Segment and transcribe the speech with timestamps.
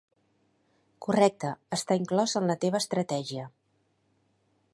[1.07, 3.47] Correcte, està inclòs en la teva estratègia.